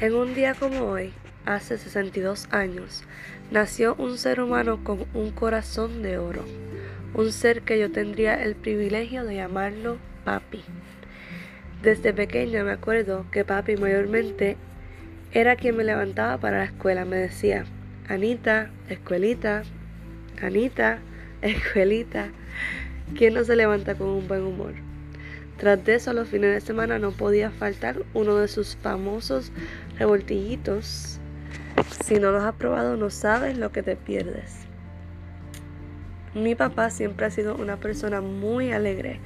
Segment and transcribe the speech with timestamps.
[0.00, 1.12] En un día como hoy,
[1.46, 3.04] hace 62 años,
[3.52, 6.44] nació un ser humano con un corazón de oro,
[7.14, 10.64] un ser que yo tendría el privilegio de llamarlo papi.
[11.80, 14.56] Desde pequeña me acuerdo que papi mayormente
[15.30, 17.64] era quien me levantaba para la escuela, me decía,
[18.08, 19.62] Anita, escuelita,
[20.42, 20.98] Anita,
[21.40, 22.30] escuelita,
[23.16, 24.74] ¿quién no se levanta con un buen humor?
[25.58, 29.52] Tras de eso, los fines de semana no podía faltar uno de sus famosos
[29.98, 31.20] revoltillitos.
[32.04, 34.56] Si no los has probado, no sabes lo que te pierdes.
[36.34, 39.20] Mi papá siempre ha sido una persona muy alegre,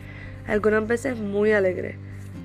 [0.46, 1.96] algunas veces muy alegre,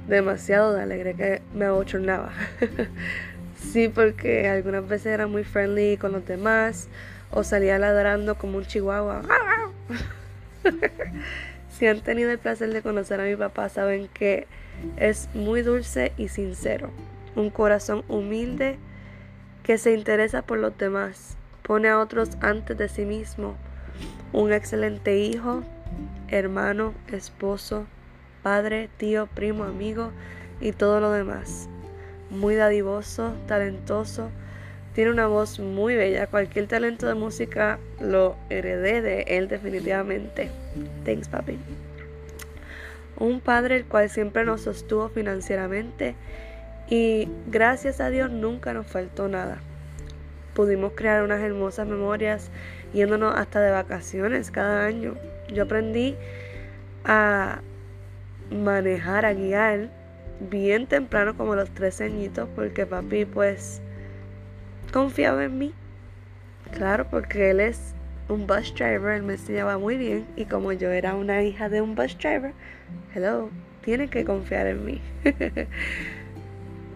[0.07, 2.31] demasiado alegre que me abochornaba.
[3.57, 6.87] sí, porque algunas veces era muy friendly con los demás
[7.31, 9.23] o salía ladrando como un chihuahua.
[11.73, 14.47] Si han tenido el placer de conocer a mi papá, saben que
[14.95, 16.91] es muy dulce y sincero.
[17.35, 18.77] Un corazón humilde
[19.63, 23.55] que se interesa por los demás, pone a otros antes de sí mismo.
[24.33, 25.63] Un excelente hijo,
[26.27, 27.87] hermano, esposo,
[28.43, 30.11] padre, tío, primo, amigo
[30.61, 31.67] y todo lo demás.
[32.29, 34.29] Muy dadivoso, talentoso,
[34.93, 36.27] tiene una voz muy bella.
[36.27, 40.49] Cualquier talento de música lo heredé de él definitivamente.
[41.03, 41.57] Thanks, papi.
[43.17, 46.15] Un padre el cual siempre nos sostuvo financieramente
[46.89, 49.57] y gracias a Dios nunca nos faltó nada.
[50.53, 52.51] Pudimos crear unas hermosas memorias
[52.93, 55.15] yéndonos hasta de vacaciones cada año.
[55.51, 56.15] Yo aprendí
[57.05, 57.61] a
[58.51, 59.89] manejar, a guiar
[60.39, 63.81] bien temprano como los tres añitos porque papi pues
[64.93, 65.73] confiaba en mí.
[66.71, 67.93] Claro, porque él es
[68.29, 71.81] un bus driver, él me enseñaba muy bien y como yo era una hija de
[71.81, 72.53] un bus driver,
[73.13, 73.49] hello,
[73.81, 75.01] tiene que confiar en mí.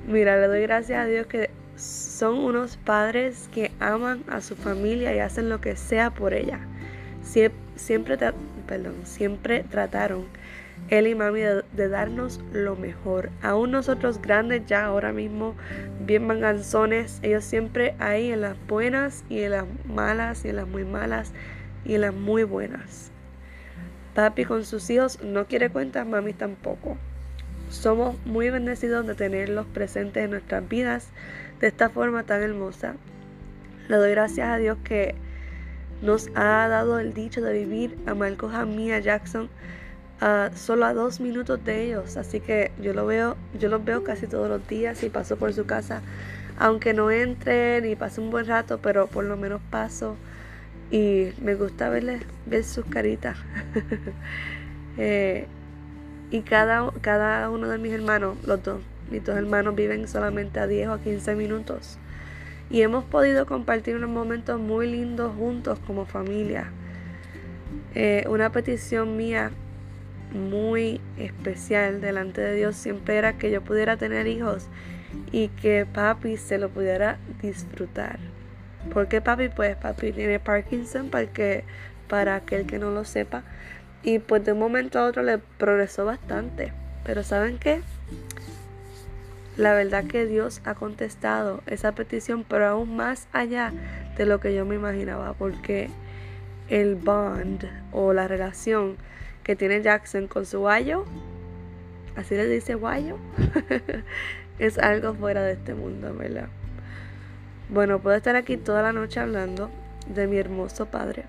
[0.07, 5.13] Mira, le doy gracias a Dios que son unos padres que aman a su familia
[5.13, 6.59] y hacen lo que sea por ella.
[7.21, 8.17] siempre,
[9.03, 10.25] siempre trataron
[10.89, 13.29] él y mami de, darnos lo mejor.
[13.41, 15.55] Aún nosotros grandes ya ahora mismo,
[16.05, 20.67] bien manganzones, ellos siempre ahí en las buenas y en las malas y en las
[20.67, 21.33] muy malas
[21.83, 23.11] y en las muy buenas.
[24.15, 26.97] Papi con sus hijos no quiere cuentas, mami tampoco.
[27.69, 31.09] Somos muy bendecidos de tenerlos presentes en nuestras vidas
[31.59, 32.95] de esta forma tan hermosa.
[33.89, 35.15] Le doy gracias a Dios que
[36.01, 38.91] nos ha dado el dicho de vivir a Marcos, a mí,
[40.19, 42.17] a solo a dos minutos de ellos.
[42.17, 45.53] Así que yo lo veo, yo los veo casi todos los días y paso por
[45.53, 46.01] su casa.
[46.57, 50.15] Aunque no entre ni pase un buen rato, pero por lo menos paso.
[50.89, 53.37] Y me gusta verles, ver sus caritas.
[54.99, 55.45] Eh,
[56.31, 60.65] y cada, cada uno de mis hermanos, los dos, mis dos hermanos viven solamente a
[60.65, 61.99] 10 o 15 minutos.
[62.71, 66.71] Y hemos podido compartir unos momentos muy lindos juntos como familia.
[67.93, 69.51] Eh, una petición mía
[70.31, 74.67] muy especial delante de Dios siempre era que yo pudiera tener hijos
[75.31, 78.19] y que papi se lo pudiera disfrutar.
[78.93, 79.49] porque papi?
[79.49, 81.63] Pues papi tiene Parkinson para, que,
[82.07, 83.43] para aquel que no lo sepa.
[84.03, 86.71] Y pues de un momento a otro le progresó bastante.
[87.03, 87.81] Pero ¿saben qué?
[89.57, 93.73] La verdad que Dios ha contestado esa petición, pero aún más allá
[94.15, 95.33] de lo que yo me imaginaba.
[95.33, 95.89] Porque
[96.69, 98.97] el bond o la relación
[99.47, 101.05] que tiene Jackson con su guayo,
[102.17, 103.17] así le dice guayo,
[104.59, 106.49] es algo fuera de este mundo, ¿verdad?
[107.69, 109.71] Bueno, puedo estar aquí toda la noche hablando
[110.13, 111.23] de mi hermoso padre.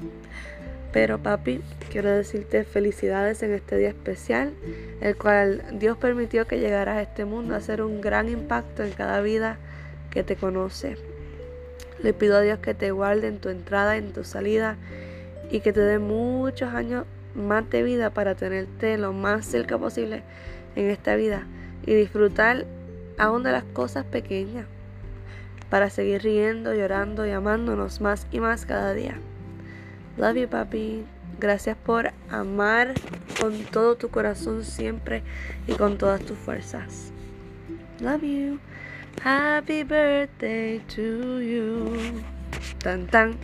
[0.92, 1.60] Pero papi,
[1.92, 4.52] quiero decirte felicidades en este día especial,
[5.00, 8.90] el cual Dios permitió que llegaras a este mundo a hacer un gran impacto en
[8.90, 9.58] cada vida
[10.10, 10.96] que te conoce.
[12.02, 14.76] Le pido a Dios que te guarde en tu entrada, en tu salida
[15.52, 17.04] y que te dé muchos años
[17.34, 20.22] más de vida para tenerte lo más cerca posible
[20.76, 21.46] en esta vida
[21.86, 22.66] y disfrutar
[23.18, 24.66] aún de las cosas pequeñas
[25.70, 29.18] para seguir riendo, llorando y amándonos más y más cada día.
[30.16, 31.04] Love you, papi.
[31.38, 32.94] Gracias por amar
[33.40, 35.22] con todo tu corazón siempre
[35.66, 37.12] y con todas tus fuerzas.
[38.00, 38.58] Love you.
[39.22, 42.22] Happy birthday to you.
[42.82, 43.36] Tan tan.